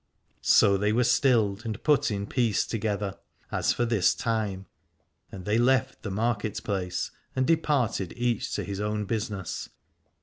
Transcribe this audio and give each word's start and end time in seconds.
So 0.41 0.77
they 0.77 0.91
were 0.91 1.03
stilled 1.03 1.63
and 1.63 1.83
put 1.83 2.09
in 2.09 2.25
peace 2.25 2.65
together, 2.65 3.19
as 3.51 3.71
for 3.71 3.85
this 3.85 4.15
time, 4.15 4.65
and 5.31 5.45
they 5.45 5.59
left 5.59 6.01
the 6.01 6.09
market 6.09 6.59
place 6.63 7.11
and 7.35 7.45
departed 7.45 8.11
each 8.17 8.51
to 8.55 8.63
his 8.63 8.79
own 8.79 9.05
business. 9.05 9.69